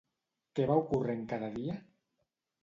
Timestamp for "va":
0.71-0.77